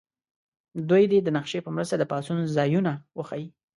دوی 0.89 1.03
دې 1.11 1.19
د 1.23 1.27
نقشې 1.37 1.59
په 1.63 1.71
مرسته 1.75 1.95
د 1.97 2.03
پاڅون 2.11 2.37
ځایونه 2.55 2.91
وښیي. 3.17 3.47